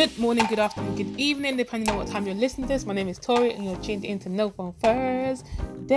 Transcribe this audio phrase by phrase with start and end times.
[0.00, 2.86] Good morning, good afternoon, good evening, depending on what time you're listening to this.
[2.86, 5.90] My name is Tori, and you're tuned into No Phone Thursday.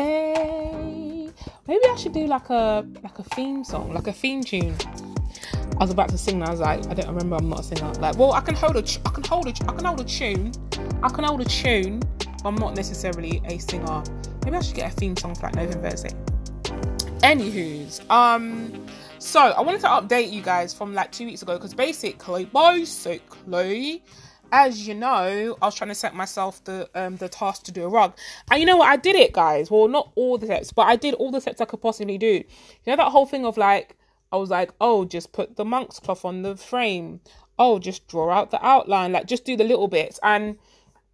[1.65, 4.75] Maybe I should do like a like a theme song, like a theme tune.
[5.79, 7.37] I was about to sing, and I was like, I don't remember.
[7.37, 7.93] I'm not a singer.
[7.93, 10.51] Like, well, I can hold a, I can hold a, I can hold a tune.
[11.01, 12.01] I can hold a tune.
[12.01, 14.03] But I'm not necessarily a singer.
[14.43, 16.11] Maybe I should get a theme song for like No Phone Thursday.
[17.21, 18.72] Anywho's, um,
[19.23, 24.03] so I wanted to update you guys from like two weeks ago because basically, basically,
[24.51, 27.85] as you know, I was trying to set myself the um the task to do
[27.85, 28.17] a rug,
[28.51, 28.89] and you know what?
[28.89, 29.71] I did it, guys.
[29.71, 32.27] Well, not all the steps, but I did all the steps I could possibly do.
[32.27, 32.43] You
[32.87, 33.97] know that whole thing of like,
[34.31, 37.21] I was like, oh, just put the monk's cloth on the frame.
[37.57, 40.19] Oh, just draw out the outline, like just do the little bits.
[40.21, 40.57] And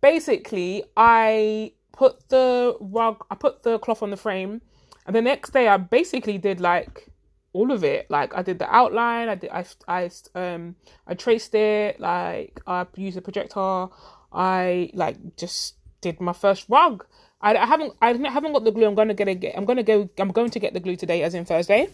[0.01, 4.61] basically, I put the rug, I put the cloth on the frame,
[5.05, 7.09] and the next day I basically did like
[7.53, 8.09] all of it.
[8.09, 10.75] Like I did the outline, I did I I um
[11.07, 13.87] I traced it, like I used a projector,
[14.31, 17.05] I like just did my first rug.
[17.41, 18.85] I, I haven't I haven't got the glue.
[18.85, 19.53] I'm gonna get it.
[19.55, 20.09] I'm gonna go.
[20.17, 21.87] I'm going to get the glue today, as in Thursday,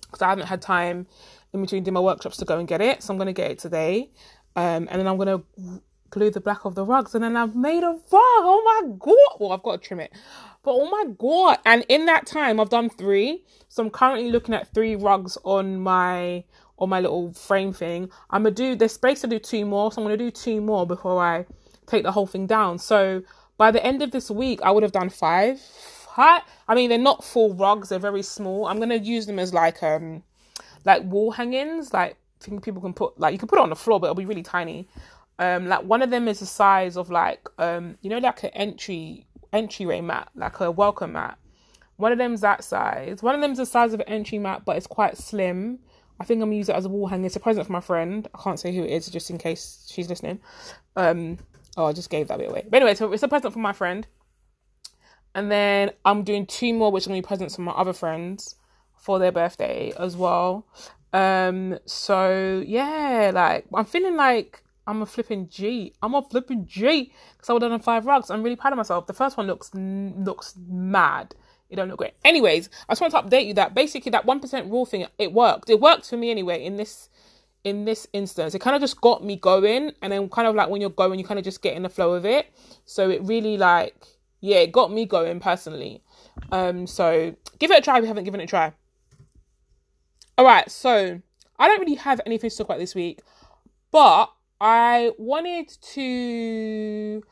[0.00, 1.06] because I haven't had time
[1.52, 3.02] in between doing my workshops to go and get it.
[3.02, 4.10] So I'm gonna get it today,
[4.56, 5.42] um, and then I'm gonna
[6.10, 8.02] glue the black of the rugs, and then I've made a rug.
[8.12, 9.38] Oh my god!
[9.38, 10.12] Well, I've got to trim it,
[10.68, 11.60] but oh my god!
[11.64, 13.42] And in that time, I've done three.
[13.70, 16.44] So I'm currently looking at three rugs on my
[16.78, 18.10] on my little frame thing.
[18.28, 18.76] I'm gonna do.
[18.76, 21.46] There's space to do two more, so I'm gonna do two more before I
[21.86, 22.76] take the whole thing down.
[22.76, 23.22] So
[23.56, 25.58] by the end of this week, I would have done five.
[26.18, 28.66] I mean, they're not full rugs; they're very small.
[28.66, 30.22] I'm gonna use them as like um
[30.84, 31.94] like wall hangings.
[31.94, 34.08] Like I think people can put like you can put it on the floor, but
[34.08, 34.86] it'll be really tiny.
[35.38, 38.50] Um, like one of them is the size of like um, you know, like an
[38.50, 41.38] entry entryway mat, like a welcome mat.
[41.96, 43.22] One of them's that size.
[43.22, 45.80] One of them's the size of an entry mat, but it's quite slim.
[46.20, 47.26] I think I'm gonna use it as a wall hanger.
[47.26, 48.28] It's a present for my friend.
[48.34, 50.40] I can't say who it is, just in case she's listening.
[50.96, 51.38] Um,
[51.76, 52.64] oh, I just gave that bit away.
[52.68, 54.06] But anyway, so it's a present for my friend.
[55.34, 58.56] And then I'm doing two more, which are gonna be presents for my other friends
[58.96, 60.66] for their birthday as well.
[61.12, 65.92] Um, so yeah, like I'm feeling like I'm a flipping G.
[66.02, 68.30] I'm a flipping G because I would have done five rugs.
[68.30, 69.06] I'm really proud of myself.
[69.06, 71.34] The first one looks looks mad.
[71.68, 72.14] It don't look great.
[72.24, 75.32] Anyways, I just want to update you that basically that one percent rule thing it
[75.32, 75.68] worked.
[75.68, 77.10] It worked for me anyway in this
[77.64, 78.54] in this instance.
[78.54, 81.18] It kind of just got me going, and then kind of like when you're going,
[81.18, 82.46] you kind of just get in the flow of it.
[82.86, 84.06] So it really like
[84.40, 86.02] yeah, it got me going personally.
[86.50, 88.72] Um, so give it a try if you haven't given it a try.
[90.38, 91.20] All right, so
[91.58, 93.20] I don't really have anything to talk about this week,
[93.90, 97.22] but I wanted to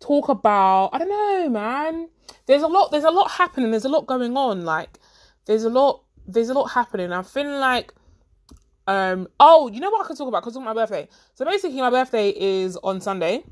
[0.00, 2.08] talk about I don't know, man.
[2.46, 4.64] There's a lot there's a lot happening, there's a lot going on.
[4.64, 4.98] Like
[5.46, 7.12] there's a lot there's a lot happening.
[7.12, 7.92] I'm feeling like
[8.86, 11.08] um oh, you know what I can talk about because it's my birthday.
[11.34, 13.44] So basically my birthday is on Sunday.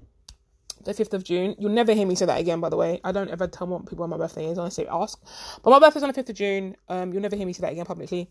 [0.85, 1.57] The 5th of June.
[1.59, 3.01] You'll never hear me say that again, by the way.
[3.05, 4.75] I don't ever tell people when my birthday is.
[4.75, 5.19] Say ask.
[5.63, 6.77] But my birthday's on the 5th of June.
[6.91, 8.29] Um, you'll never hear me say that again publicly.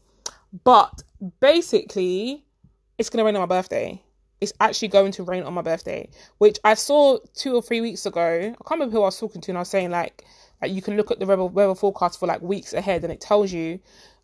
[0.63, 1.02] But
[1.40, 2.46] basically,
[3.00, 4.03] it's to rain on my birthday
[4.44, 8.06] it's actually going to rain on my birthday, which I saw two or three weeks
[8.06, 8.22] ago.
[8.22, 10.26] I can't remember who I was talking to, and I was saying like,
[10.62, 13.52] like you can look at the weather, forecast for like weeks ahead, and it tells
[13.52, 13.80] you.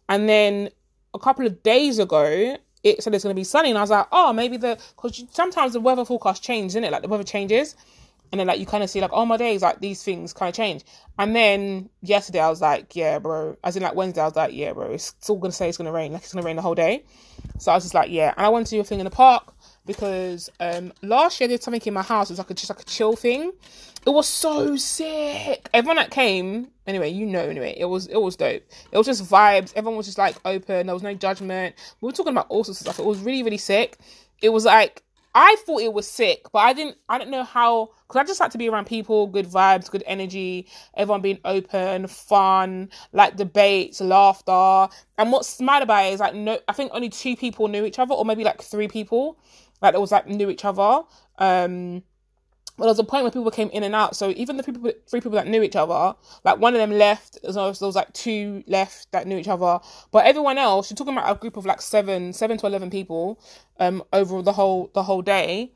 [0.08, 0.70] And then
[1.14, 3.90] a couple of days ago, it said it's going to be sunny, and I was
[3.90, 6.92] like, oh, maybe the because sometimes the weather forecast changes, isn't it?
[6.92, 7.76] Like the weather changes,
[8.32, 10.50] and then like you kind of see like, oh my days, like these things kind
[10.50, 10.84] of change.
[11.18, 13.58] And then yesterday I was like, yeah, bro.
[13.64, 14.92] As in like Wednesday, I was like, yeah, bro.
[14.92, 17.04] It's, all gonna say it's gonna rain, like it's gonna rain the whole day.
[17.58, 18.34] So I was just like, yeah.
[18.38, 19.54] And I went to do a thing in the park
[19.90, 22.30] because um last year I did something in my house.
[22.30, 23.52] It was like a, just like a chill thing.
[24.06, 25.68] It was so sick.
[25.74, 28.62] Everyone that came, anyway, you know, anyway, it was it was dope.
[28.92, 29.74] It was just vibes.
[29.76, 30.86] Everyone was just like open.
[30.86, 31.76] There was no judgment.
[32.02, 33.00] We were talking about all sorts of stuff.
[33.00, 33.98] It was really really sick.
[34.44, 35.02] It was like
[35.34, 36.98] I thought it was sick, but I didn't.
[37.08, 40.04] I don't know how because I just like to be around people, good vibes, good
[40.06, 44.94] energy, everyone being open, fun, like debates, laughter.
[45.18, 47.98] And what's mad about it is like no, I think only two people knew each
[47.98, 49.40] other, or maybe like three people
[49.82, 51.04] like there was like knew each other.
[51.38, 52.04] Um,
[52.80, 54.16] but there was a point where people came in and out.
[54.16, 56.16] So even the people, three people that knew each other,
[56.46, 57.38] like one of them left.
[57.42, 59.80] There was, there was like two left that knew each other.
[60.12, 63.38] But everyone else, you're talking about a group of like seven, seven to eleven people,
[63.82, 65.74] um, over the whole the whole day.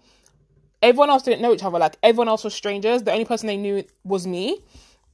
[0.82, 1.78] Everyone else didn't know each other.
[1.78, 3.04] Like everyone else was strangers.
[3.04, 4.64] The only person they knew was me.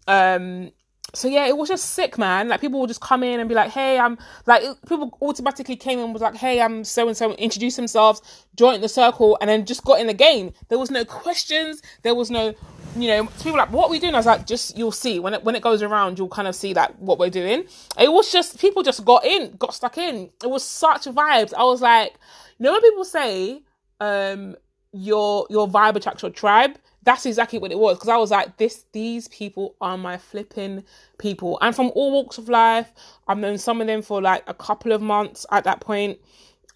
[0.08, 0.72] Um,
[1.14, 2.50] so yeah, it was just sick, man.
[2.50, 6.00] Like people would just come in and be like, "Hey, I'm like," people automatically came
[6.00, 8.22] in was like, "Hey, I'm so and so," introduce themselves,
[8.56, 10.54] joined the circle, and then just got in the game.
[10.70, 11.82] There was no questions.
[12.04, 12.54] There was no,
[12.96, 15.34] you know, people like, "What are we doing?" I was like, "Just you'll see when
[15.34, 17.66] it when it goes around, you'll kind of see that what we're doing."
[18.00, 20.30] It was just people just got in, got stuck in.
[20.44, 21.54] It was such vibes.
[21.54, 22.16] I was like,
[22.58, 23.64] you know when people say,
[24.00, 24.56] um,
[24.92, 26.78] your your vibe attracts your tribe.
[27.04, 30.84] That's exactly what it was because I was like, this these people are my flipping
[31.18, 32.92] people, and from all walks of life.
[33.28, 36.20] I've known some of them for like a couple of months at that point.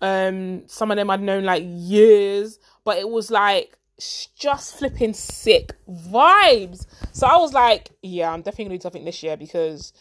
[0.01, 3.77] Um, some of them I'd known like years, but it was like
[4.35, 6.85] just flipping sick vibes.
[7.11, 9.93] So I was like, yeah, I'm definitely gonna do something this year because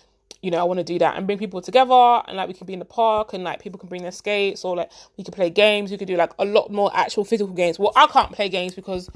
[0.42, 2.66] you know, I want to do that and bring people together and like we can
[2.66, 5.34] be in the park and like people can bring their skates or like we could
[5.34, 5.92] play games.
[5.92, 7.78] We could do like a lot more actual physical games.
[7.78, 9.08] Well, I can't play games because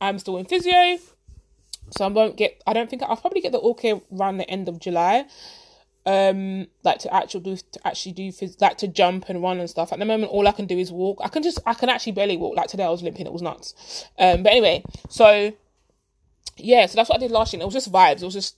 [0.00, 0.98] I'm still in physio.
[1.90, 4.68] So I won't get I don't think I'll probably get the okay around the end
[4.68, 5.26] of July.
[6.06, 9.68] Um like to actually do to actually do phys- like to jump and run and
[9.68, 9.92] stuff.
[9.92, 11.18] At the moment all I can do is walk.
[11.22, 12.56] I can just I can actually barely walk.
[12.56, 14.06] Like today I was limping, it was nuts.
[14.18, 15.52] Um but anyway, so
[16.56, 17.62] yeah, so that's what I did last year.
[17.62, 18.22] It was just vibes.
[18.22, 18.56] It was just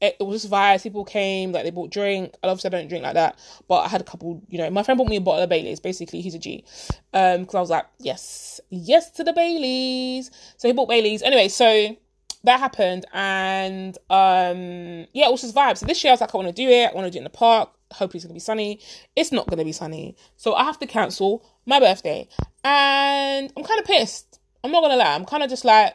[0.00, 0.82] it, was just vibes.
[0.82, 2.34] People came, like they bought drink.
[2.42, 3.38] I obviously I don't drink like that,
[3.68, 4.42] but I had a couple.
[4.48, 5.80] You know, my friend bought me a bottle of Bailey's.
[5.80, 6.64] Basically, he's a G.
[7.12, 10.30] Um, because I was like, yes, yes to the Baileys.
[10.56, 11.22] So he bought Bailey's.
[11.22, 11.96] Anyway, so
[12.44, 15.78] that happened, and um, yeah, it was just vibes.
[15.78, 16.90] So this year I was like, I want to do it.
[16.90, 17.70] I want to do it in the park.
[17.92, 18.80] Hopefully it's gonna be sunny.
[19.16, 22.28] It's not gonna be sunny, so I have to cancel my birthday,
[22.64, 24.38] and I'm kind of pissed.
[24.62, 25.14] I'm not gonna lie.
[25.14, 25.94] I'm kind of just like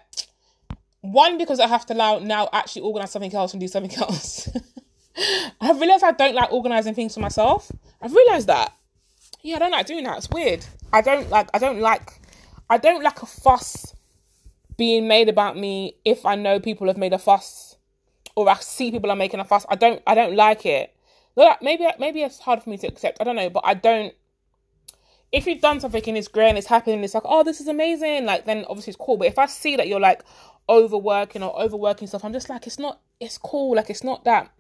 [1.12, 4.50] one, because I have to now, now actually organize something else and do something else.
[5.62, 7.72] I've realized I don't like organizing things for myself.
[8.02, 8.74] I've realized that.
[9.42, 10.18] Yeah, I don't like doing that.
[10.18, 10.66] It's weird.
[10.92, 12.20] I don't like, I don't like,
[12.70, 13.94] I don't like a fuss
[14.78, 17.78] being made about me if I know people have made a fuss
[18.36, 19.66] or I see people are making a fuss.
[19.70, 20.94] I don't, I don't like it.
[21.62, 23.20] Maybe, maybe it's hard for me to accept.
[23.22, 24.14] I don't know, but I don't,
[25.32, 27.68] if you've done something and it's great and it's happening, it's like, oh, this is
[27.68, 28.26] amazing.
[28.26, 29.18] Like, then obviously it's cool.
[29.18, 30.24] But if I see that you're like,
[30.68, 32.26] overworking or overworking stuff.
[32.26, 33.76] I'm just like, it's not, it's cool.
[33.76, 34.52] Like, it's not that,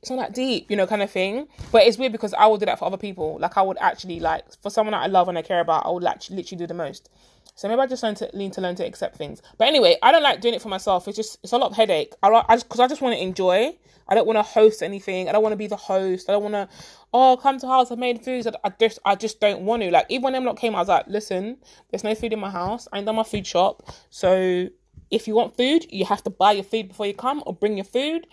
[0.00, 1.46] it's not that deep, you know, kind of thing.
[1.70, 3.38] But it's weird because I would do that for other people.
[3.40, 5.90] Like, I would actually, like, for someone that I love and I care about, I
[5.90, 7.10] would actually literally do the most.
[7.54, 9.42] So maybe I just learn to need to learn to accept things.
[9.58, 11.06] But anyway, I don't like doing it for myself.
[11.06, 12.14] It's just, it's a lot of headache.
[12.22, 13.76] I, I just, because I just want to enjoy.
[14.08, 15.28] I don't want to host anything.
[15.28, 16.28] I don't want to be the host.
[16.28, 16.68] I don't want to,
[17.12, 17.90] oh, come to house.
[17.90, 18.46] I made food.
[18.46, 19.90] I, I just, I just don't want to.
[19.90, 21.58] Like, even when lot came, I was like, listen,
[21.90, 22.88] there's no food in my house.
[22.92, 23.82] I ain't done my food shop.
[24.10, 24.68] So
[25.12, 27.76] if you want food, you have to buy your food before you come or bring
[27.76, 28.26] your food.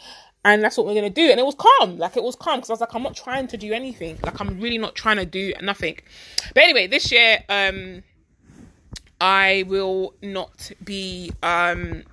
[0.46, 1.30] And that's what we're gonna do.
[1.30, 3.48] And it was calm, like it was calm because I was like, I'm not trying
[3.48, 4.18] to do anything.
[4.24, 6.00] Like I'm really not trying to do nothing.
[6.56, 8.04] But anyway, this year, um,
[9.20, 12.04] I will not be um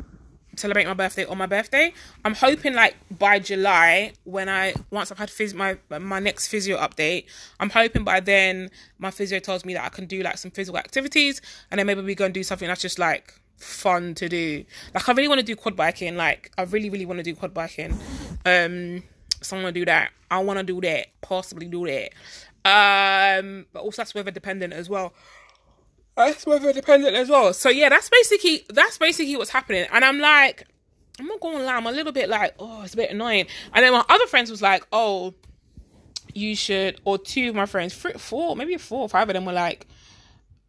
[0.57, 1.93] celebrating my birthday on my birthday.
[2.25, 6.79] I'm hoping like by July when I once I've had phys- my my next physio
[6.79, 7.27] update,
[7.61, 10.79] I'm hoping by then my physio tells me that I can do like some physical
[10.79, 11.41] activities
[11.71, 14.64] and then maybe we go and do something that's just like fun to do.
[14.94, 16.17] Like I really want to do quad biking.
[16.17, 17.93] Like I really, really want to do quad biking.
[18.44, 19.03] Um,
[19.43, 20.11] so I want to do that.
[20.31, 21.08] I want to do that.
[21.20, 22.11] Possibly do that.
[22.64, 25.12] Um, but also that's weather dependent as well.
[26.17, 27.53] That's weather dependent as well.
[27.53, 29.87] So yeah, that's basically that's basically what's happening.
[29.93, 30.67] And I'm like,
[31.19, 31.76] I'm not going to lie.
[31.76, 33.47] I'm a little bit like, oh, it's a bit annoying.
[33.73, 35.35] And then my other friends was like, oh,
[36.35, 39.44] you should, or two of my friends, three, four, maybe four or five of them
[39.44, 39.87] were like,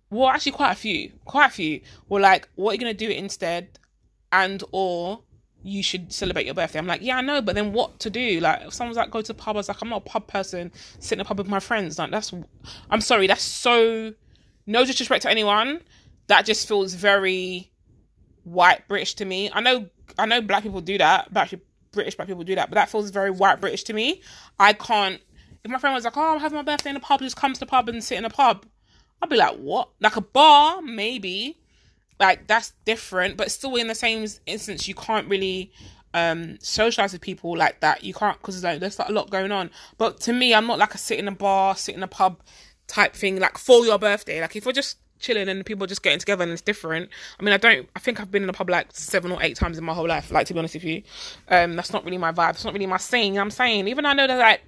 [0.10, 1.82] well actually quite a few quite a few.
[2.10, 3.80] Were like what are you going to do instead?
[4.32, 5.22] And or
[5.64, 6.80] you should celebrate your birthday.
[6.80, 8.40] I'm like yeah i know but then what to do?
[8.40, 10.72] Like if someone's like go to pub i was like i'm not a pub person
[11.00, 12.00] sit in a pub with my friends.
[12.00, 12.34] Like that's
[12.90, 14.14] i'm sorry that's so
[14.66, 15.82] no disrespect to anyone.
[16.28, 17.72] That just feels very
[18.44, 19.50] white british to me.
[19.54, 21.62] I know i know black people do that but actually
[21.92, 24.22] british black people do that but that feels very white british to me.
[24.60, 25.22] I can't
[25.64, 27.54] if my friend was like oh i'm having my birthday in a pub just come
[27.54, 28.66] to the pub and sit in a pub
[29.22, 29.90] I'll be like, what?
[30.00, 31.58] Like a bar, maybe.
[32.20, 35.72] Like that's different, but still in the same instance, you can't really
[36.14, 38.04] um socialize with people like that.
[38.04, 39.70] You can't because like, there's like, a lot going on.
[39.98, 42.42] But to me, I'm not like a sit in a bar, sit in a pub
[42.88, 43.40] type thing.
[43.40, 46.44] Like for your birthday, like if we're just chilling and people are just getting together
[46.44, 47.10] and it's different.
[47.40, 47.88] I mean, I don't.
[47.96, 50.08] I think I've been in a pub like seven or eight times in my whole
[50.08, 50.32] life.
[50.32, 51.04] Like to be honest with you,
[51.50, 52.52] um, that's not really my vibe.
[52.52, 53.38] It's not really my thing.
[53.38, 54.62] I'm saying, even I know that like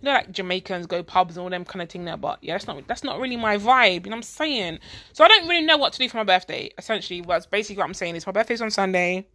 [0.00, 2.54] you know, like Jamaicans go pubs and all them kind of thing there, but yeah,
[2.54, 4.04] that's not that's not really my vibe.
[4.04, 4.78] You know what I'm saying?
[5.12, 6.70] So I don't really know what to do for my birthday.
[6.78, 9.26] Essentially, what's basically what I'm saying is my birthday's on Sunday.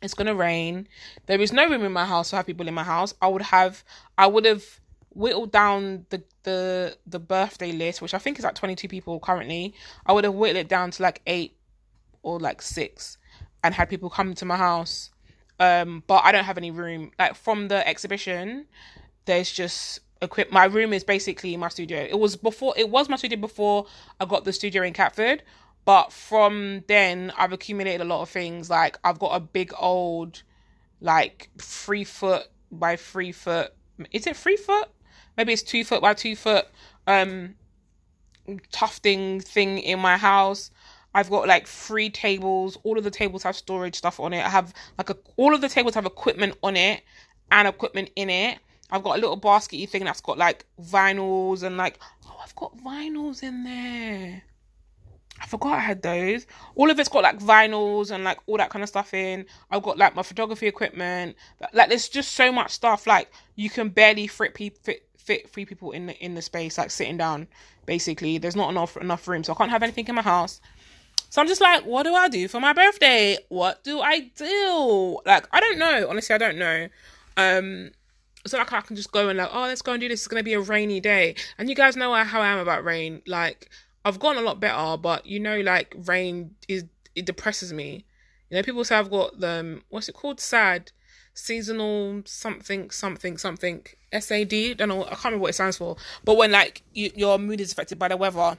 [0.00, 0.88] It's gonna rain.
[1.26, 3.14] There is no room in my house to have people in my house.
[3.20, 3.82] I would have
[4.16, 8.54] I would have whittled down the the the birthday list, which I think is like
[8.54, 9.74] 22 people currently.
[10.06, 11.56] I would have whittled it down to like eight
[12.22, 13.18] or like six,
[13.64, 15.10] and had people come to my house.
[15.60, 17.12] Um, but I don't have any room.
[17.18, 18.66] Like from the exhibition,
[19.24, 22.00] there's just equip my room is basically my studio.
[22.00, 23.86] It was before it was my studio before
[24.20, 25.42] I got the studio in Catford.
[25.84, 28.70] But from then I've accumulated a lot of things.
[28.70, 30.42] Like I've got a big old
[31.00, 33.74] like three foot by three foot
[34.10, 34.88] is it three foot?
[35.36, 36.66] Maybe it's two foot by two foot
[37.06, 37.56] um
[38.70, 40.70] tufting thing in my house.
[41.14, 42.78] I've got like three tables.
[42.84, 44.44] All of the tables have storage stuff on it.
[44.44, 47.02] I have like a, all of the tables have equipment on it
[47.50, 48.58] and equipment in it.
[48.92, 52.76] I've got a little baskety thing that's got like vinyls and like oh I've got
[52.76, 54.42] vinyls in there.
[55.40, 56.46] I forgot I had those.
[56.76, 59.46] All of it's got like vinyls and like all that kind of stuff in.
[59.70, 61.36] I've got like my photography equipment.
[61.72, 63.06] Like there's just so much stuff.
[63.06, 66.90] Like you can barely fit fit fit three people in the in the space like
[66.90, 67.48] sitting down.
[67.86, 70.60] Basically, there's not enough enough room, so I can't have anything in my house.
[71.30, 73.38] So I'm just like, what do I do for my birthday?
[73.48, 75.18] What do I do?
[75.24, 76.08] Like I don't know.
[76.10, 76.88] Honestly, I don't know.
[77.38, 77.90] Um,
[78.46, 80.20] so like I can just go and like, oh, let's go and do this.
[80.20, 83.22] It's gonna be a rainy day, and you guys know how I am about rain.
[83.26, 83.70] Like
[84.04, 86.84] I've gotten a lot better, but you know, like rain is
[87.14, 88.04] it depresses me.
[88.50, 90.40] You know, people say I've got the um, what's it called?
[90.40, 90.92] Sad,
[91.34, 94.76] seasonal something something something SAD.
[94.76, 95.04] Don't know.
[95.04, 95.96] I can't remember what it stands for.
[96.24, 98.58] But when like you, your mood is affected by the weather.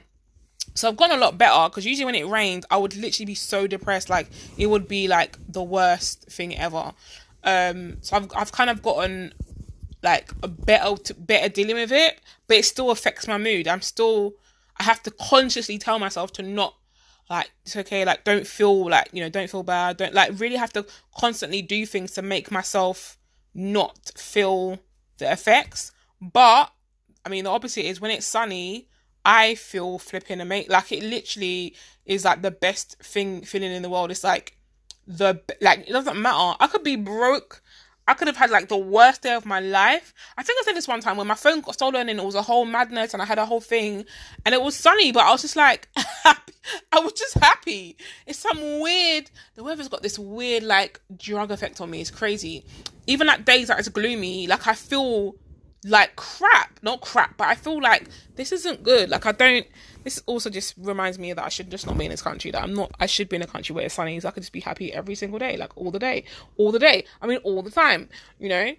[0.74, 3.34] So I've gotten a lot better because usually when it rained, I would literally be
[3.34, 4.08] so depressed.
[4.08, 6.92] Like it would be like the worst thing ever.
[7.44, 9.34] Um, so I've I've kind of gotten
[10.04, 13.66] like a better better dealing with it, but it still affects my mood.
[13.66, 14.34] I'm still
[14.78, 16.74] I have to consciously tell myself to not
[17.30, 20.56] like it's okay, like don't feel like you know, don't feel bad, don't like really
[20.56, 23.16] have to constantly do things to make myself
[23.54, 24.78] not feel
[25.18, 25.90] the effects.
[26.20, 26.70] But
[27.24, 28.88] I mean, the opposite is when it's sunny.
[29.24, 30.70] I feel flipping amazing.
[30.70, 34.10] Like it literally is like the best thing feeling in the world.
[34.10, 34.58] It's like
[35.06, 36.56] the like it doesn't matter.
[36.60, 37.62] I could be broke
[38.06, 40.12] I could have had like the worst day of my life.
[40.36, 42.34] I think I said this one time when my phone got stolen and it was
[42.34, 44.04] a whole madness and I had a whole thing
[44.44, 45.88] and it was sunny, but I was just like.
[46.92, 47.96] I was just happy.
[48.26, 52.00] It's some weird the weather's got this weird like drug effect on me.
[52.00, 52.64] It's crazy.
[53.06, 55.34] Even like days that it's gloomy, like I feel
[55.84, 56.78] like crap.
[56.82, 59.10] Not crap, but I feel like this isn't good.
[59.10, 59.66] Like I don't
[60.04, 62.50] this also just reminds me that I should just not be in this country.
[62.50, 62.92] That I'm not.
[63.00, 64.20] I should be in a country where it's sunny.
[64.20, 66.24] So I could just be happy every single day, like all the day,
[66.56, 67.04] all the day.
[67.20, 68.08] I mean, all the time.
[68.38, 68.74] You know.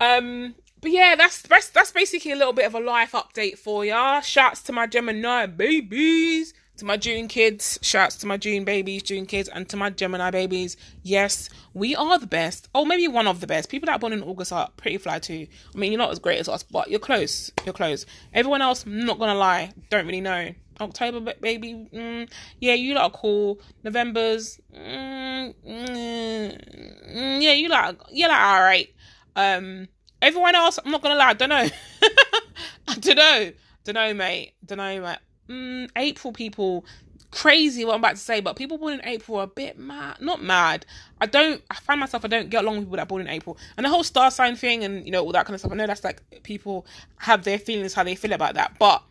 [0.00, 0.54] Um.
[0.82, 4.20] But yeah, that's that's that's basically a little bit of a life update for ya.
[4.20, 9.26] Shouts to my Gemini babies to my June kids, shouts to my June babies, June
[9.26, 10.76] kids, and to my Gemini babies.
[11.02, 12.68] Yes, we are the best.
[12.74, 13.70] Oh, maybe one of the best.
[13.70, 15.46] People that are born in August are pretty fly too.
[15.74, 17.50] I mean, you're not as great as us, but you're close.
[17.64, 18.04] You're close.
[18.32, 20.50] Everyone else, not gonna lie, don't really know.
[20.78, 22.30] October, baby, mm,
[22.60, 23.58] yeah, you lot are cool.
[23.82, 28.94] November's, mm, mm, yeah, you like, you're like all right.
[29.34, 29.88] Um,
[30.20, 31.68] everyone else, I'm not gonna lie, I don't know.
[32.88, 33.52] I don't know,
[33.84, 36.84] don't know, mate, don't know, mate mm, April people
[37.30, 40.20] crazy what I'm about to say, but people born in April are a bit mad.
[40.20, 40.86] Not mad.
[41.20, 41.62] I don't.
[41.70, 43.84] I find myself I don't get along with people that are born in April, and
[43.84, 45.72] the whole star sign thing, and you know all that kind of stuff.
[45.72, 46.86] I know that's like people
[47.18, 49.02] have their feelings how they feel about that, but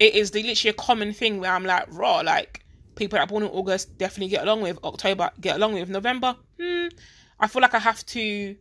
[0.00, 2.64] it is the, literally a common thing where I'm like raw, like
[2.96, 6.36] people that are born in August definitely get along with October, get along with November.
[6.60, 6.86] Hmm,
[7.38, 8.56] I feel like I have to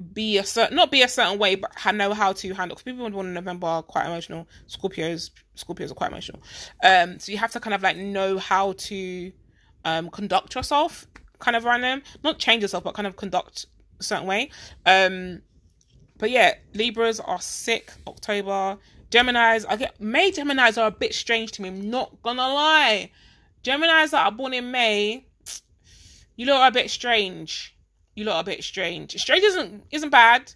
[0.00, 2.84] be a certain not be a certain way but I know how to handle because
[2.84, 4.48] people born in november are quite emotional.
[4.66, 6.42] Scorpios scorpios are quite emotional.
[6.82, 9.32] Um so you have to kind of like know how to
[9.84, 11.06] um conduct yourself
[11.38, 12.02] kind of them.
[12.24, 13.66] Not change yourself but kind of conduct
[13.98, 14.50] a certain way.
[14.86, 15.42] Um
[16.18, 18.78] but yeah libras are sick october.
[19.10, 23.10] Gemini's i get may gemini's are a bit strange to me i'm not gonna lie.
[23.62, 25.26] Gemini's that are born in may
[26.36, 27.76] you look a bit strange
[28.14, 29.12] you are a bit strange.
[29.20, 30.52] Strange isn't isn't bad.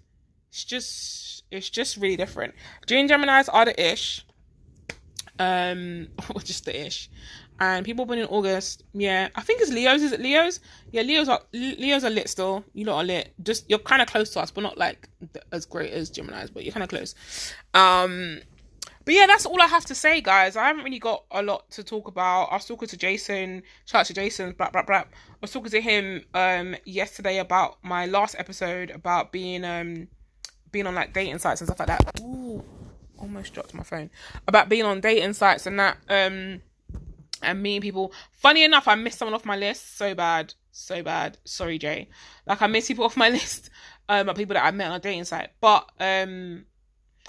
[0.50, 2.54] It's just it's just really different.
[2.86, 4.24] June Gemini's are the ish.
[5.38, 7.10] Um, or just the ish.
[7.60, 10.02] And people born in August, yeah, I think it's Leo's.
[10.02, 10.58] Is it Leo's?
[10.90, 12.64] Yeah, Leo's are Leo's are lit still.
[12.72, 13.32] You lot are lit.
[13.42, 15.08] Just you're kind of close to us, but not like
[15.52, 17.14] as great as Gemini's, but you're kind of close.
[17.72, 18.40] Um,
[19.04, 20.56] but yeah, that's all I have to say, guys.
[20.56, 22.46] I haven't really got a lot to talk about.
[22.46, 24.96] I was talking to Jason, shout out to Jason, blah blah blah.
[24.98, 25.04] I
[25.40, 30.08] was talking to him um yesterday about my last episode about being um
[30.72, 32.20] being on like dating sites and stuff like that.
[32.20, 32.64] Ooh,
[33.18, 34.10] almost dropped my phone.
[34.48, 36.62] About being on dating sites and that um
[37.42, 38.12] and meeting people.
[38.32, 41.36] Funny enough, I missed someone off my list so bad, so bad.
[41.44, 42.08] Sorry, Jay.
[42.46, 43.70] Like I missed people off my list
[44.08, 46.64] um people that I met on a dating site, but um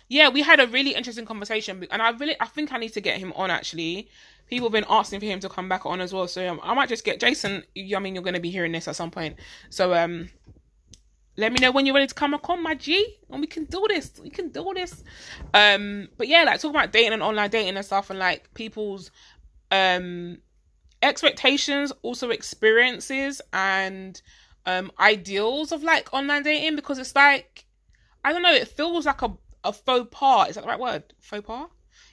[0.07, 3.01] yeah, we had a really interesting conversation, and I really, I think I need to
[3.01, 3.49] get him on.
[3.49, 4.07] Actually,
[4.47, 6.73] people have been asking for him to come back on as well, so um, I
[6.73, 7.63] might just get Jason.
[7.75, 9.37] I mean, you're going to be hearing this at some point,
[9.69, 10.29] so um,
[11.37, 13.65] let me know when you're ready to come back on, my G, and we can
[13.65, 14.11] do this.
[14.21, 15.03] We can do this.
[15.53, 19.11] Um, but yeah, like talking about dating and online dating and stuff, and like people's
[19.71, 20.37] um
[21.01, 24.21] expectations, also experiences and
[24.67, 27.65] um ideals of like online dating, because it's like
[28.23, 29.35] I don't know, it feels like a
[29.65, 30.47] a faux pas.
[30.49, 31.13] Is that the right word?
[31.19, 31.67] Faux pas?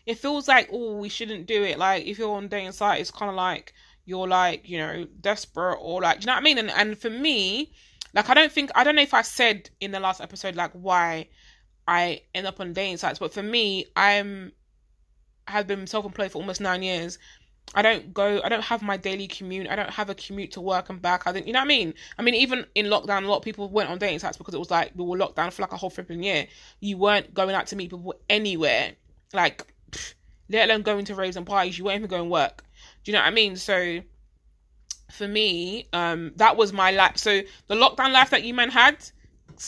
[0.06, 1.78] it feels like oh we shouldn't do it.
[1.78, 3.73] Like if you're on dating site, it's kind of like
[4.04, 6.59] you're like you know desperate or like do you know what I mean?
[6.59, 7.73] And and for me,
[8.14, 10.73] like I don't think I don't know if I said in the last episode like
[10.73, 11.28] why
[11.87, 14.52] I end up on dating sites, but for me, I'm
[15.49, 17.18] have been self-employed for almost nine years
[17.75, 19.66] I don't go, I don't have my daily commute.
[19.69, 21.26] I don't have a commute to work and back.
[21.26, 21.95] I think, you know what I mean?
[22.19, 24.59] I mean, even in lockdown, a lot of people went on dating sites because it
[24.59, 26.47] was like we were locked down for like a whole flipping year.
[26.81, 28.92] You weren't going out to meet people anywhere,
[29.33, 30.14] like, pff,
[30.50, 31.78] let alone going to raves and parties.
[31.78, 32.62] You weren't even going work.
[33.04, 33.57] Do you know what I mean?
[33.57, 34.00] So,
[35.11, 37.16] for me, um, that was my life.
[37.16, 38.97] So, the lockdown life that you men had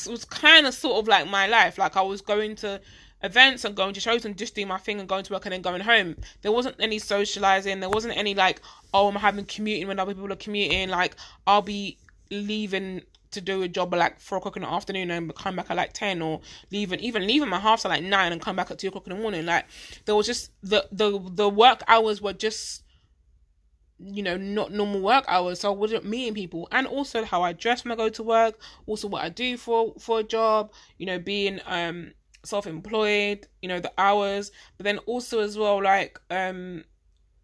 [0.06, 1.78] was kind of sort of like my life.
[1.78, 2.82] Like, I was going to
[3.24, 5.52] events and going to shows and just doing my thing and going to work and
[5.52, 6.16] then going home.
[6.42, 7.80] There wasn't any socializing.
[7.80, 8.60] There wasn't any like,
[8.92, 10.90] oh, I'm having commuting when other people are commuting.
[10.90, 11.16] Like,
[11.46, 11.98] I'll be
[12.30, 13.00] leaving
[13.30, 15.76] to do a job at like four o'clock in the afternoon and come back at
[15.76, 16.40] like ten or
[16.70, 19.16] leaving even leaving my house at like nine and come back at two o'clock in
[19.16, 19.44] the morning.
[19.44, 19.64] Like
[20.04, 22.82] there was just the the the work hours were just
[23.98, 27.52] you know not normal work hours so i wasn't meeting people and also how i
[27.52, 31.06] dress when i go to work also what i do for for a job you
[31.06, 32.12] know being um
[32.44, 36.84] self-employed you know the hours but then also as well like um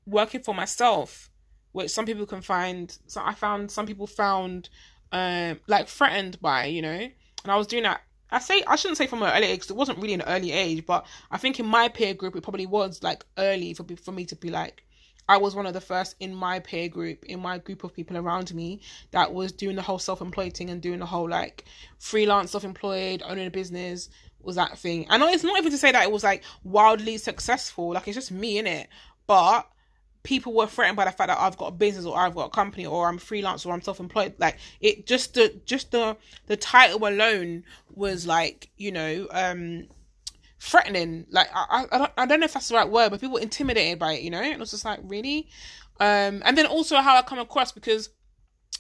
[0.07, 1.31] working for myself
[1.73, 4.69] which some people can find so i found some people found
[5.13, 8.03] um like threatened by you know and i was doing that.
[8.31, 10.53] I say i shouldn't say from an early age because it wasn't really an early
[10.53, 14.13] age but i think in my peer group it probably was like early for for
[14.13, 14.85] me to be like
[15.31, 18.17] I was one of the first in my peer group, in my group of people
[18.17, 18.81] around me,
[19.13, 21.67] that was doing the whole self employed thing and doing the whole like
[22.01, 24.09] freelance self employed, owning a business,
[24.43, 25.07] was that thing.
[25.11, 28.31] Know it's not even to say that it was like wildly successful, like it's just
[28.31, 28.89] me in it.
[29.27, 29.69] But
[30.23, 32.51] people were threatened by the fact that I've got a business or I've got a
[32.51, 34.35] company or I'm freelance or I'm self-employed.
[34.39, 36.17] Like it just the just the
[36.47, 39.89] the title alone was like you know um
[40.59, 41.27] threatening.
[41.31, 43.99] Like I I don't I don't know if that's the right word, but people intimidated
[43.99, 44.23] by it.
[44.23, 45.49] You know, it was just like really.
[45.99, 48.09] Um, and then also how I come across because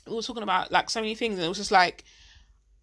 [0.06, 2.04] we were talking about like so many things, and it was just like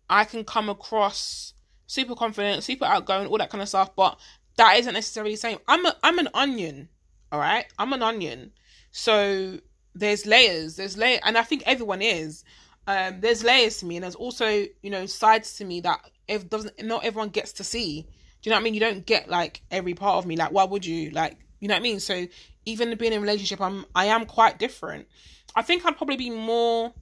[0.10, 1.54] I can come across
[1.88, 3.96] super confident, super outgoing, all that kind of stuff.
[3.96, 4.20] But
[4.58, 5.58] that isn't necessarily the same.
[5.68, 6.90] I'm a I'm an onion,
[7.32, 7.66] all right.
[7.80, 8.52] I'm an onion.
[8.92, 9.60] So
[9.96, 10.76] there's layers.
[10.76, 12.44] There's layer, and I think everyone is.
[12.86, 16.50] Um, there's layers to me, and there's also you know sides to me that if
[16.50, 18.04] doesn't not everyone gets to see.
[18.42, 18.74] Do you know what I mean?
[18.76, 20.36] You don't get like every part of me.
[20.36, 21.10] Like why would you?
[21.12, 22.00] Like you know what I mean?
[22.00, 22.28] So
[22.66, 25.08] even being in a relationship, I'm I am quite different.
[25.56, 26.94] I think I'd probably be more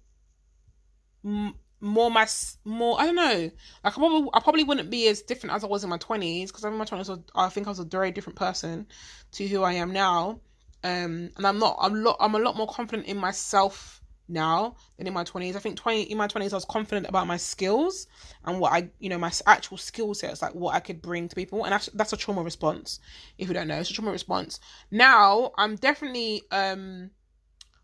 [1.81, 2.27] more my
[2.63, 3.51] more I don't know.
[3.83, 6.51] Like I probably I probably wouldn't be as different as I was in my twenties
[6.51, 8.87] because in my twenties I think I was a very different person
[9.33, 10.39] to who I am now.
[10.83, 11.77] Um, and I'm not.
[11.81, 12.17] I'm lot.
[12.19, 15.55] I'm a lot more confident in myself now than in my twenties.
[15.55, 18.07] I think twenty in my twenties I was confident about my skills
[18.45, 21.35] and what I you know my actual skill sets like what I could bring to
[21.35, 22.99] people and that's that's a trauma response.
[23.37, 24.59] If you don't know, it's a trauma response.
[24.91, 27.11] Now I'm definitely um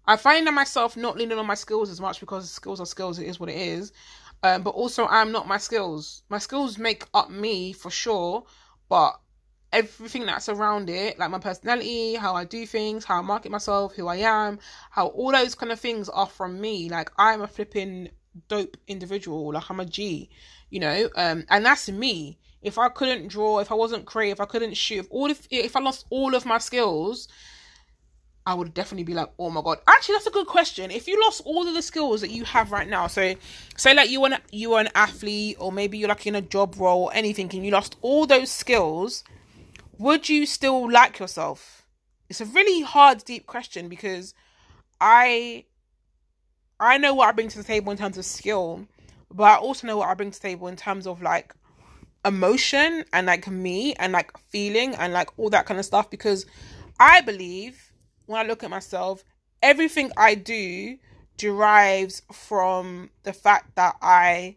[0.08, 3.20] I find myself not leaning on my skills as much because skills are skills.
[3.20, 3.92] It is what it is.
[4.44, 6.24] Um, but also, I'm not my skills.
[6.30, 8.44] My skills make up me for sure,
[8.90, 9.20] but
[9.72, 13.96] everything that's around it, like my personality, how I do things, how I market myself,
[13.96, 14.60] who I am,
[14.90, 16.90] how all those kind of things are from me.
[16.90, 18.10] Like I'm a flipping
[18.48, 19.54] dope individual.
[19.54, 20.30] Like I'm a G,
[20.70, 21.10] you know.
[21.16, 22.38] Um, and that's me.
[22.62, 25.48] If I couldn't draw, if I wasn't creative, if I couldn't shoot, if all if
[25.50, 27.28] if I lost all of my skills,
[28.46, 29.80] I would definitely be like, oh my god.
[29.88, 30.90] Actually, that's a good question.
[30.90, 33.36] If you lost all of the skills that you have right now, so
[33.78, 36.76] say like you want you are an athlete, or maybe you're like in a job
[36.78, 39.24] role or anything, and you lost all those skills,
[40.00, 41.86] would you still like yourself?
[42.30, 44.34] It's a really hard, deep question because
[45.00, 45.66] I
[46.80, 48.88] I know what I bring to the table in terms of skill,
[49.30, 51.54] but I also know what I bring to the table in terms of like
[52.26, 56.48] emotion and like me and like feeling and like all that kind of stuff because
[57.00, 57.91] I believe
[58.32, 59.24] when I look at myself,
[59.62, 60.98] everything I do
[61.38, 64.56] derives from the fact that I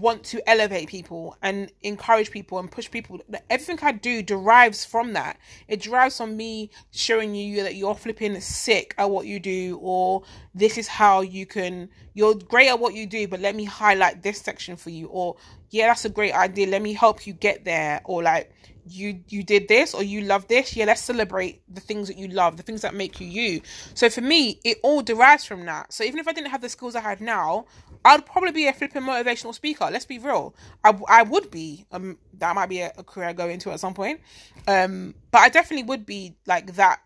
[0.00, 3.20] want to elevate people and encourage people and push people.
[3.48, 5.38] Everything I do derives from that.
[5.68, 10.24] It derives from me showing you that you're flipping sick at what you do, or
[10.54, 14.22] this is how you can, you're great at what you do, but let me highlight
[14.22, 15.36] this section for you, or
[15.70, 16.66] yeah, that's a great idea.
[16.66, 18.52] Let me help you get there, or like,
[18.88, 22.28] you you did this or you love this yeah let's celebrate the things that you
[22.28, 23.60] love the things that make you you.
[23.94, 25.92] So for me it all derives from that.
[25.92, 27.66] So even if i didn't have the skills i have now
[28.04, 30.54] i'd probably be a flipping motivational speaker let's be real.
[30.84, 33.80] I, I would be um that might be a, a career i go into at
[33.80, 34.20] some point.
[34.68, 37.00] Um but i definitely would be like that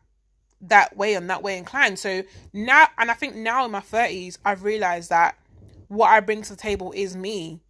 [0.62, 1.98] that way and that way inclined.
[1.98, 5.36] So now and i think now in my 30s i've realized that
[5.88, 7.60] what i bring to the table is me.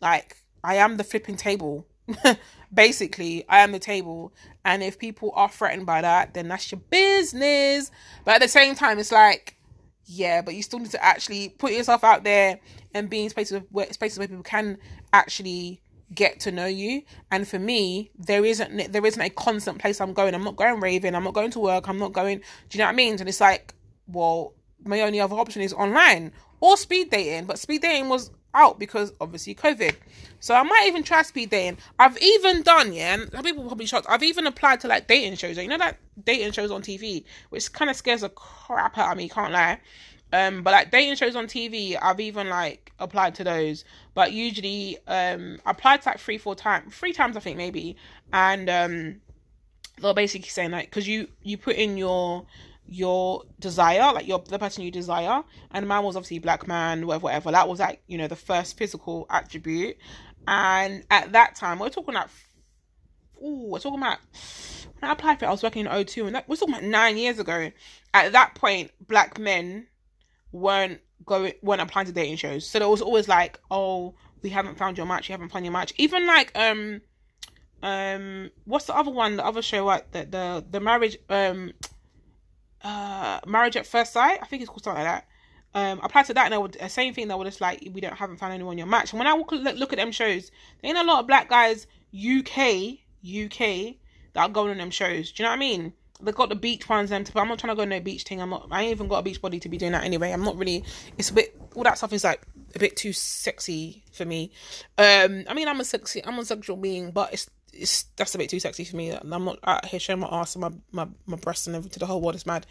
[0.00, 1.86] Like i am the flipping table
[2.74, 4.32] Basically, I am the table.
[4.64, 7.90] And if people are threatened by that, then that's your business.
[8.24, 9.56] But at the same time, it's like,
[10.04, 12.58] yeah, but you still need to actually put yourself out there
[12.94, 14.78] and be in spaces where spaces where people can
[15.12, 15.80] actually
[16.14, 17.02] get to know you.
[17.30, 20.34] And for me, there isn't there isn't a constant place I'm going.
[20.34, 21.14] I'm not going raving.
[21.14, 21.88] I'm not going to work.
[21.88, 22.38] I'm not going.
[22.38, 23.16] Do you know what I mean?
[23.18, 23.74] And it's like,
[24.06, 27.46] well, my only other option is online or speed dating.
[27.46, 29.94] But speed dating was out because obviously COVID.
[30.40, 31.78] So I might even try speed dating.
[31.98, 34.06] I've even done, yeah, and people probably shocked.
[34.08, 35.56] I've even applied to like dating shows.
[35.56, 39.18] You know that dating shows on TV, which kind of scares the crap out of
[39.18, 39.28] me.
[39.28, 39.80] Can't lie.
[40.32, 43.84] Um, but like dating shows on TV, I've even like applied to those.
[44.14, 47.96] But usually, um, I applied to like three, four times, three times I think maybe,
[48.32, 49.20] and um,
[49.98, 52.46] they're basically saying like, because you you put in your
[52.88, 55.42] your desire, like your the person you desire.
[55.70, 57.50] And man was obviously black man, whatever, whatever.
[57.52, 59.96] That was like, you know, the first physical attribute.
[60.48, 62.30] And at that time, we're talking about
[63.42, 64.18] oh, we're talking about
[64.98, 66.84] when I applied for it, I was working in O2 and that we're talking about
[66.84, 67.70] nine years ago.
[68.14, 69.86] At that point, black men
[70.52, 72.68] weren't going weren't applying to dating shows.
[72.68, 75.72] So there was always like, oh, we haven't found your match, you haven't found your
[75.72, 75.92] match.
[75.98, 77.00] Even like um
[77.82, 81.72] um what's the other one, the other show like the the the marriage um
[82.82, 84.38] uh Marriage at First Sight.
[84.42, 85.26] I think it's called something like that.
[85.74, 87.28] Um, applied to that and I would uh, same thing.
[87.28, 89.12] That was just like we don't haven't found anyone your match.
[89.12, 91.86] And when I look, look at them shows, there ain't a lot of black guys
[92.14, 93.96] UK UK
[94.32, 95.32] that are going on them shows.
[95.32, 95.92] Do you know what I mean?
[96.20, 97.10] They got the beach ones.
[97.10, 98.40] Them, but I'm not trying to go no beach thing.
[98.40, 98.68] I'm not.
[98.70, 100.32] I ain't even got a beach body to be doing that anyway.
[100.32, 100.82] I'm not really.
[101.18, 101.60] It's a bit.
[101.74, 102.40] All that stuff is like
[102.74, 104.50] a bit too sexy for me.
[104.96, 106.24] Um, I mean, I'm a sexy.
[106.24, 109.10] I'm a sexual being, but it's it's that's a bit too sexy for me.
[109.10, 111.98] I'm not out here showing my ass and my my my breasts and everything to
[111.98, 112.34] the whole world.
[112.34, 112.66] It's mad.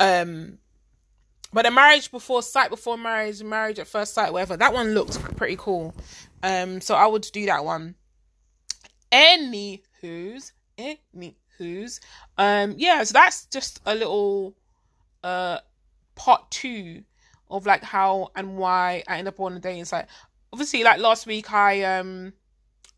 [0.00, 0.58] Um,
[1.52, 4.56] but the marriage before sight before marriage, marriage at first sight, whatever.
[4.56, 5.94] That one looked pretty cool.
[6.42, 7.94] Um, so I would do that one.
[9.10, 12.00] Any who's any who's
[12.36, 13.02] um yeah.
[13.04, 14.54] So that's just a little
[15.24, 15.58] uh
[16.14, 17.04] part two
[17.50, 20.06] of like how and why I end up on a dating site.
[20.52, 22.34] Obviously, like last week, I um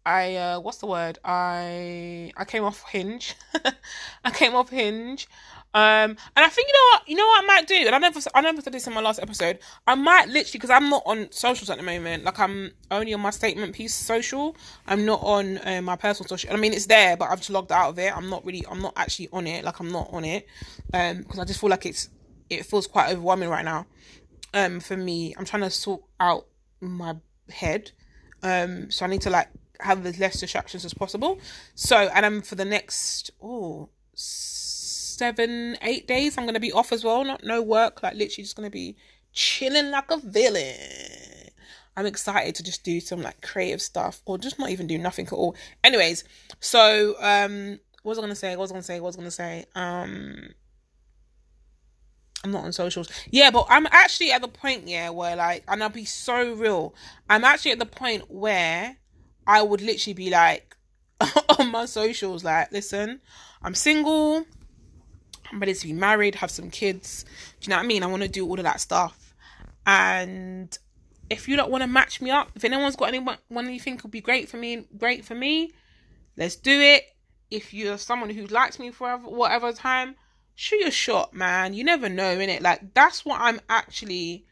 [0.05, 1.19] I uh what's the word?
[1.25, 3.35] I I came off Hinge.
[4.25, 5.29] I came off Hinge.
[5.73, 7.99] Um, and I think you know what you know what I might do, and I
[7.99, 9.61] never I never said this in my last episode.
[9.87, 12.25] I might literally because I'm not on socials at the moment.
[12.25, 14.57] Like I'm only on my statement piece social.
[14.89, 16.53] I'm not on uh, my personal social.
[16.53, 18.17] I mean it's there, but I've just logged out of it.
[18.17, 19.65] I'm not really I'm not actually on it.
[19.65, 20.47] Like I'm not on it.
[20.93, 22.09] Um, because I just feel like it's
[22.49, 23.87] it feels quite overwhelming right now.
[24.53, 26.47] Um, for me, I'm trying to sort out
[26.81, 27.15] my
[27.49, 27.93] head.
[28.43, 29.49] Um, so I need to like
[29.83, 31.39] have as less distractions as possible.
[31.75, 37.05] So, and I'm for the next oh seven eight days, I'm gonna be off as
[37.05, 37.25] well.
[37.25, 38.97] Not no work, like literally just gonna be
[39.33, 41.51] chilling like a villain.
[41.97, 45.27] I'm excited to just do some like creative stuff or just not even do nothing
[45.27, 45.57] at all.
[45.85, 46.25] Anyways,
[46.61, 48.57] so um, what was I gonna say?
[48.57, 49.01] What was I gonna say?
[49.01, 49.65] What was I gonna say?
[49.75, 50.55] Um.
[52.43, 53.11] I'm not on socials.
[53.31, 56.95] Yeah, but I'm actually at the point, yeah, where like, and I'll be so real.
[57.29, 58.97] I'm actually at the point where
[59.51, 60.77] I would literally be like
[61.59, 63.21] on my socials, like, listen,
[63.61, 64.45] I'm single,
[65.51, 67.25] I'm ready to be married, have some kids.
[67.59, 68.05] Do you know what I mean?
[68.05, 69.35] I want to do all of that stuff.
[69.85, 70.79] And
[71.29, 74.13] if you don't want to match me up, if anyone's got anyone you think would
[74.13, 75.73] be great for me, great for me,
[76.37, 77.03] let's do it.
[77.51, 80.15] If you're someone who likes me for whatever time,
[80.55, 81.75] shoot your shot, man.
[81.75, 82.61] You never know, innit?
[82.61, 84.47] Like that's what I'm actually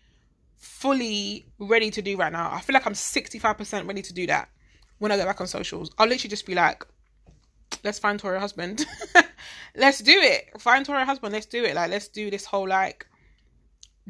[0.56, 2.50] fully ready to do right now.
[2.52, 4.48] I feel like I'm 65% ready to do that
[4.98, 5.90] when I get back on socials.
[5.98, 6.84] I'll literally just be like,
[7.84, 8.84] let's find Tori a husband.
[9.76, 10.61] let's do it.
[10.61, 11.32] Find Tori a husband.
[11.32, 11.74] Let's do it.
[11.74, 13.06] Like, let's do this whole like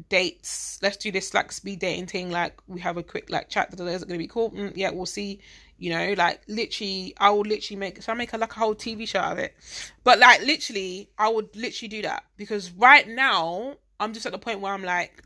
[0.09, 0.79] dates.
[0.81, 2.31] Let's do this like speed dating thing.
[2.31, 3.73] Like, we have a quick like chat.
[3.73, 4.51] Is it gonna be cool?
[4.51, 5.39] Mm, yeah, we'll see.
[5.77, 8.01] You know, like literally, I will literally make.
[8.01, 9.55] So I make a, like a whole TV show out of it.
[10.03, 14.39] But like literally, I would literally do that because right now I'm just at the
[14.39, 15.23] point where I'm like,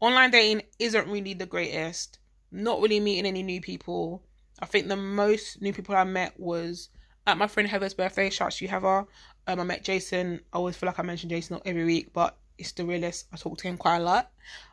[0.00, 2.18] online dating isn't really the greatest.
[2.50, 4.22] Not really meeting any new people
[4.62, 6.88] I think the most new people I met was
[7.26, 8.30] at my friend Heather's birthday.
[8.30, 9.04] Shouts to you, Heather.
[9.48, 10.40] Um, I met Jason.
[10.52, 13.26] I always feel like I mention Jason not every week, but it's the realest.
[13.32, 14.30] I talk to him quite a lot.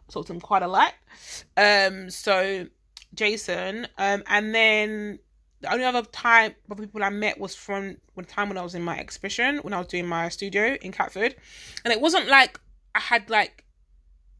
[0.08, 0.94] I talk to him quite a lot.
[1.58, 2.68] Um, so
[3.16, 3.88] Jason.
[3.98, 5.20] Um, and then
[5.62, 8.76] the only other time of people I met was from the time when I was
[8.76, 11.36] in my exhibition, when I was doing my studio in Catford,
[11.84, 12.60] and it wasn't like
[12.94, 13.66] I had like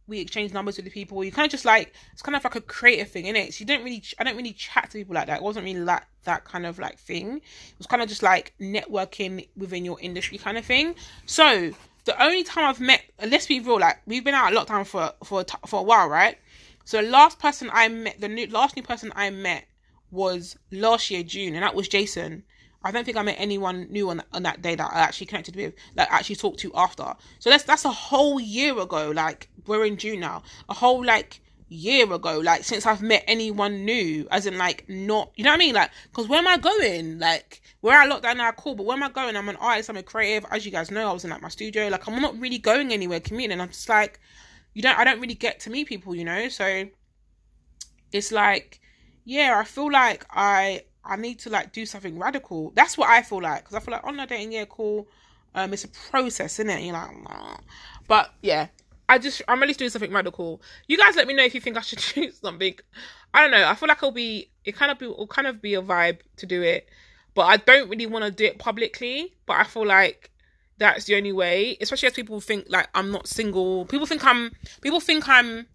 [0.10, 1.24] we exchange numbers with the people.
[1.24, 3.54] You kind of just like it's kind of like a creative thing, innit?
[3.54, 5.38] So you don't really, I don't really chat to people like that.
[5.38, 7.38] It wasn't really like that kind of like thing.
[7.38, 10.96] It was kind of just like networking within your industry kind of thing.
[11.26, 11.72] So
[12.06, 15.14] the only time I've met, let's be real, like we've been out of lockdown for
[15.24, 16.38] for for a while, right?
[16.86, 19.66] So the last person I met, the new last new person I met
[20.12, 22.44] was last year June, and that was Jason.
[22.84, 25.56] I don't think I met anyone new on on that day that I actually connected
[25.56, 27.14] with, like actually talked to after.
[27.40, 29.12] So that's that's a whole year ago.
[29.12, 32.40] Like we're in June now, a whole like year ago.
[32.40, 35.76] Like since I've met anyone new, as in like not, you know what I mean?
[35.76, 37.20] Like because where am I going?
[37.20, 38.76] Like we're at lockdown now, cool.
[38.76, 39.36] But where am I going?
[39.36, 39.90] I'm an artist.
[39.90, 40.50] I'm a creative.
[40.52, 41.90] As you guys know, I was in like my studio.
[41.90, 43.60] Like I'm not really going anywhere commuting.
[43.60, 44.20] I'm just like,
[44.74, 44.98] you don't.
[44.98, 46.48] I don't really get to meet people, you know.
[46.48, 46.86] So
[48.12, 48.80] it's like,
[49.26, 52.72] yeah, I feel like I I need to like do something radical.
[52.76, 55.08] That's what I feel like because I feel like online dating, yeah, cool.
[55.56, 56.84] Um, it's a process, isn't it?
[56.84, 57.58] You're like, nah.
[58.08, 58.68] but yeah,
[59.08, 60.62] I just I'm really doing something radical.
[60.88, 62.76] You guys, let me know if you think I should do something.
[63.34, 63.68] I don't know.
[63.68, 66.20] I feel like it'll be it kind of be will kind of be a vibe
[66.38, 66.88] to do it,
[67.34, 69.36] but I don't really want to do it publicly.
[69.46, 70.30] But I feel like
[70.78, 73.86] that's the only way, especially as people think like I'm not single.
[73.86, 75.66] People think I'm people think I'm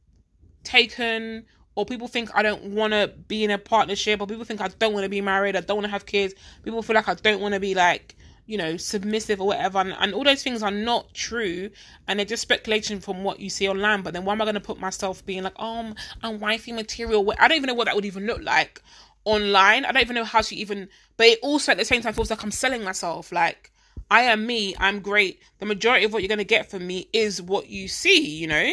[0.63, 4.61] taken or people think I don't want to be in a partnership, or people think
[4.61, 6.35] I don't want to be married, I don't want to have kids.
[6.63, 9.79] People feel like I don't want to be like, you know, submissive or whatever.
[9.79, 11.71] And, and, all those things are not true.
[12.07, 14.03] And they're just speculation from what you see online.
[14.03, 17.33] But then why am I going to put myself being like, oh, I'm wifey material?
[17.39, 18.83] I don't even know what that would even look like
[19.25, 19.85] online.
[19.85, 22.31] I don't even know how to even, but it also at the same time feels
[22.31, 23.33] like I'm selling myself.
[23.33, 23.73] Like,
[24.11, 25.41] I am me, I'm great.
[25.59, 28.47] The majority of what you're going to get from me is what you see, you
[28.47, 28.73] know?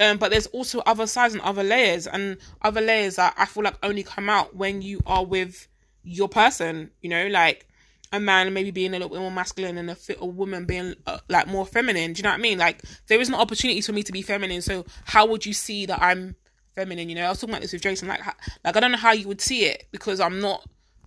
[0.00, 3.62] Um, but there's also other sides and other layers, and other layers that I feel
[3.62, 5.68] like only come out when you are with
[6.02, 6.90] your person.
[7.00, 7.68] You know, like
[8.14, 11.18] a man maybe being a little bit more masculine and a, a woman being uh,
[11.28, 12.12] like more feminine.
[12.12, 12.58] Do you know what I mean?
[12.58, 14.62] Like there isn't opportunity for me to be feminine.
[14.62, 16.36] So how would you see that I'm
[16.74, 17.08] feminine?
[17.08, 18.08] You know, I was talking about this with Jason.
[18.08, 18.20] Like,
[18.64, 20.66] like I don't know how you would see it because I'm not.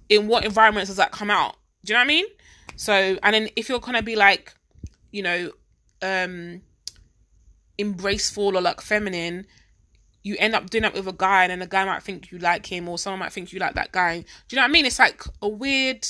[0.09, 1.57] In what environments does that come out?
[1.83, 2.25] Do you know what I mean?
[2.77, 4.53] So, and then if you're gonna be like,
[5.11, 5.51] you know,
[6.01, 6.61] um
[7.79, 9.45] embraceful or like feminine,
[10.23, 12.39] you end up doing that with a guy, and then the guy might think you
[12.39, 14.19] like him, or someone might think you like that guy.
[14.19, 14.85] Do you know what I mean?
[14.85, 16.07] It's like a weird,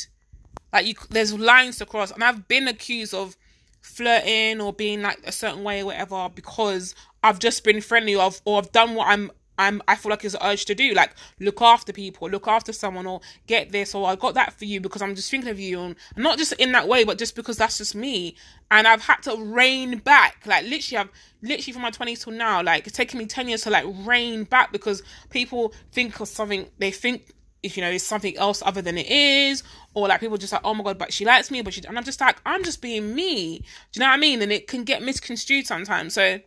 [0.74, 0.96] like you.
[1.10, 3.38] There's lines to cross, and I've been accused of
[3.82, 8.42] flirting or being like a certain way or whatever because I've just been friendly of
[8.44, 11.12] or I've done what I'm I'm I feel like it's an urge to do, like
[11.40, 14.80] look after people, look after someone, or get this, or I got that for you
[14.82, 17.58] because I'm just thinking of you, and not just in that way, but just because
[17.58, 18.36] that's just me.
[18.70, 21.10] And I've had to rein back, like literally, I've
[21.42, 24.44] literally from my twenties till now, like it's taken me ten years to like rein
[24.44, 28.82] back because people think of something, they think if you know it's something else other
[28.82, 31.62] than it is, or like people just like, oh my god, but she likes me,
[31.62, 33.60] but she, and I'm just like, I'm just being me.
[33.60, 33.64] Do
[33.96, 34.42] you know what I mean?
[34.42, 36.14] And it can get misconstrued sometimes.
[36.14, 36.40] So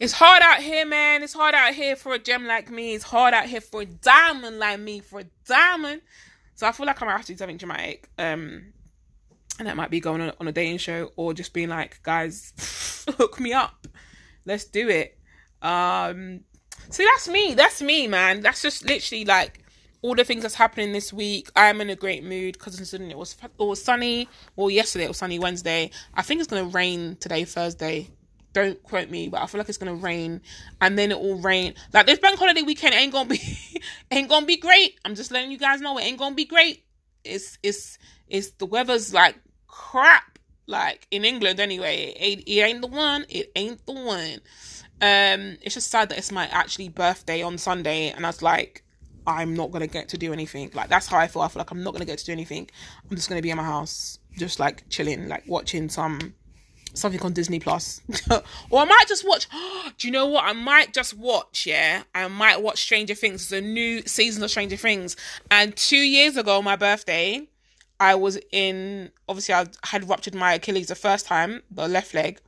[0.00, 1.22] it's hard out here, man.
[1.22, 2.94] It's hard out here for a gem like me.
[2.94, 6.00] It's hard out here for a diamond like me, for a diamond.
[6.54, 8.08] So I feel like I to do something dramatic.
[8.18, 8.72] Um,
[9.58, 13.04] and that might be going on, on a dating show or just being like, guys,
[13.18, 13.86] hook me up.
[14.46, 15.18] Let's do it.
[15.60, 16.40] Um,
[16.88, 17.52] so that's me.
[17.52, 18.40] That's me, man.
[18.40, 19.62] That's just literally like
[20.00, 21.50] all the things that's happening this week.
[21.54, 24.30] I'm in a great mood because considering it was it was sunny.
[24.56, 25.38] Well, yesterday it was sunny.
[25.38, 25.90] Wednesday.
[26.14, 28.08] I think it's gonna rain today, Thursday
[28.52, 30.40] don't quote me, but I feel like it's gonna rain,
[30.80, 31.74] and then it will rain.
[31.92, 33.40] Like this bank holiday weekend ain't gonna be
[34.10, 34.98] ain't gonna be great.
[35.04, 36.84] I'm just letting you guys know it ain't gonna be great.
[37.24, 39.36] It's it's it's the weather's like
[39.66, 40.38] crap.
[40.66, 43.26] Like in England anyway, it, it ain't the one.
[43.28, 44.40] It ain't the one.
[45.02, 48.84] Um, it's just sad that it's my actually birthday on Sunday, and I was like,
[49.26, 50.70] I'm not gonna get to do anything.
[50.74, 51.42] Like that's how I feel.
[51.42, 52.68] I feel like I'm not gonna get to do anything.
[53.08, 56.34] I'm just gonna be in my house, just like chilling, like watching some
[56.94, 58.00] something on Disney Plus.
[58.70, 59.46] or I might just watch
[59.98, 60.44] do you know what?
[60.44, 62.02] I might just watch, yeah.
[62.14, 63.42] I might watch Stranger Things.
[63.42, 65.16] It's a new season of Stranger Things.
[65.50, 67.46] And two years ago, my birthday,
[67.98, 72.40] I was in obviously I had ruptured my Achilles the first time, the left leg,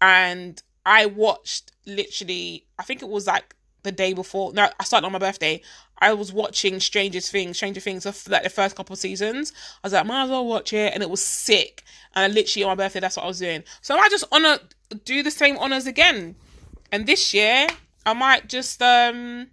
[0.00, 4.52] and I watched literally I think it was like the day before.
[4.52, 5.62] No, I started on my birthday.
[6.00, 9.52] I was watching Stranger Things, Stranger Things, like the first couple seasons.
[9.82, 11.82] I was like, might as well watch it, and it was sick.
[12.14, 13.62] And I literally on my birthday, that's what I was doing.
[13.82, 14.58] So I might just honor,
[15.04, 16.36] do the same honors again.
[16.90, 17.66] And this year,
[18.06, 19.48] I might just, um,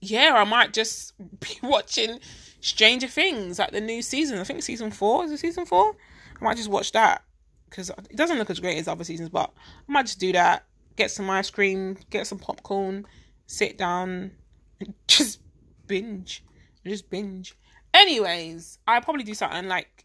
[0.00, 2.18] yeah, I might just be watching
[2.60, 4.38] Stranger Things, like the new season.
[4.38, 5.96] I think season four is it season four.
[6.40, 7.22] I might just watch that
[7.68, 9.52] because it doesn't look as great as other seasons, but
[9.88, 10.64] I might just do that
[10.96, 13.06] get some ice cream, get some popcorn,
[13.46, 14.32] sit down,
[15.06, 15.40] just
[15.86, 16.44] binge.
[16.84, 17.54] Just binge.
[17.92, 20.04] Anyways, I'll probably do something like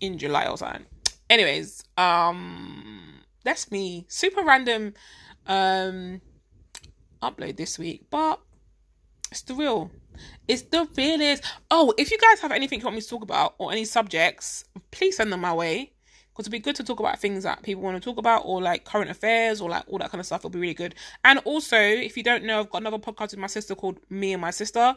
[0.00, 0.86] in July or something.
[1.28, 4.06] Anyways, um that's me.
[4.08, 4.94] Super random
[5.46, 6.20] um
[7.22, 8.40] upload this week, but
[9.30, 9.90] it's the real.
[10.48, 11.44] It's the realest.
[11.70, 14.64] Oh, if you guys have anything you want me to talk about or any subjects,
[14.90, 15.92] please send them my way
[16.36, 18.60] because it'd be good to talk about things that people want to talk about or
[18.60, 20.40] like current affairs or like all that kind of stuff.
[20.40, 20.94] It'll be really good.
[21.24, 24.34] And also, if you don't know, I've got another podcast with my sister called Me
[24.34, 24.94] and My Sister.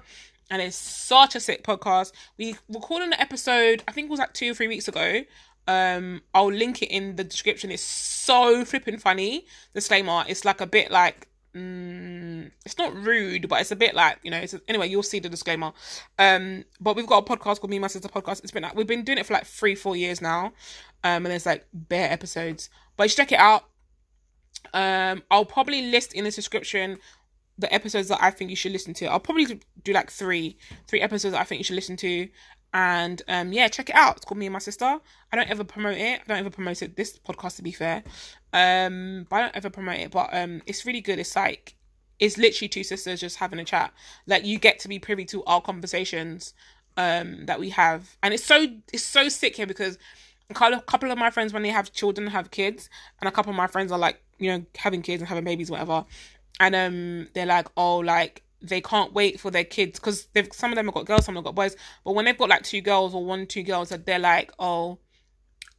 [0.52, 2.12] And it's such a sick podcast.
[2.38, 5.22] We recorded an episode, I think it was like two or three weeks ago.
[5.66, 7.72] Um, I'll link it in the description.
[7.72, 9.46] It's so flipping funny.
[9.74, 11.28] Disclaimer: It's like a bit like
[11.60, 14.38] mm, it's not rude, but it's a bit like you know.
[14.38, 15.74] It's a, anyway, you'll see the disclaimer.
[16.18, 18.42] Um, but we've got a podcast called Me and My Sister Podcast.
[18.44, 20.54] It's been like we've been doing it for like three, four years now.
[21.04, 23.66] Um, and there's like bare episodes, but you should check it out.
[24.74, 27.00] Um, I'll probably list in the description
[27.60, 29.06] the episodes that I think you should listen to.
[29.06, 32.30] I'll probably do like three, three episodes that I think you should listen to.
[32.74, 34.18] And um, yeah, check it out.
[34.18, 35.00] It's called Me and My Sister.
[35.32, 36.22] I don't ever promote it.
[36.22, 36.96] I don't ever promote it.
[36.96, 38.04] This podcast, to be fair,
[38.54, 40.12] um, but I don't ever promote it.
[40.12, 41.20] But um, it's really good.
[41.20, 41.76] It's like
[42.20, 43.94] it's literally two sisters just having a chat.
[44.28, 46.54] Like you get to be privy to our conversations
[46.98, 49.98] um that we have, and it's so it's so sick here because
[50.50, 52.90] a couple of my friends when they have children have kids,
[53.22, 55.72] and a couple of my friends are like you know having kids and having babies,
[55.72, 56.06] whatever,
[56.60, 60.72] and um they're like oh like they can't wait for their kids because they've some
[60.72, 61.76] of them have got girls, some of them have got boys.
[62.04, 65.00] But when they've got like two girls or one two girls, that they're like, oh,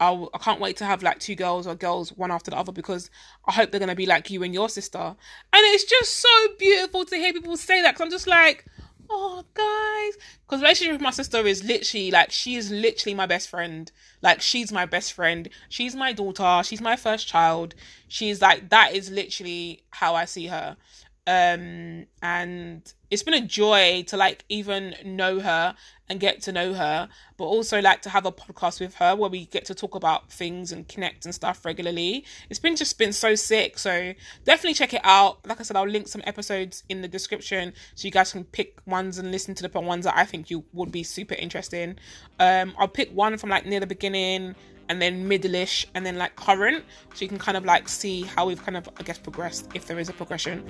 [0.01, 3.11] I can't wait to have like two girls or girls one after the other because
[3.47, 4.99] I hope they're gonna be like you and your sister.
[4.99, 5.17] And
[5.53, 8.65] it's just so beautiful to hear people say that because I'm just like,
[9.11, 13.51] oh guys, because relationship with my sister is literally like she is literally my best
[13.51, 13.93] friend.
[14.23, 15.51] Like she's my best friend.
[15.69, 16.63] She's my daughter.
[16.65, 17.75] She's my first child.
[18.09, 20.79] She's like that is literally how I see her
[21.27, 25.75] um and it's been a joy to like even know her
[26.09, 29.31] and get to know her but also like to have a podcast with her where
[29.31, 32.25] we get to talk about things and connect and stuff regularly.
[32.49, 33.79] It's been just been so sick.
[33.79, 35.47] So definitely check it out.
[35.47, 38.81] Like i said i'll link some episodes in the description so you guys can pick
[38.87, 41.97] ones and listen to the ones that i think you would be super interesting
[42.39, 44.55] um i'll pick one from like near the beginning
[44.91, 46.85] and then middle-ish and then like current.
[47.15, 49.87] So you can kind of like see how we've kind of i guess progressed if
[49.87, 50.67] there is a progression.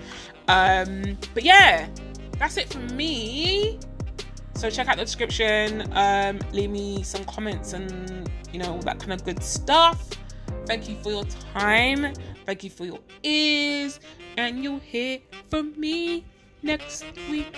[0.46, 1.88] Um but yeah
[2.38, 3.80] that's it from me.
[4.54, 5.90] So check out the description.
[5.92, 10.10] Um leave me some comments and you know all that kind of good stuff.
[10.66, 12.14] Thank you for your time.
[12.44, 14.00] Thank you for your ears.
[14.36, 16.24] And you'll hear from me
[16.62, 17.56] next week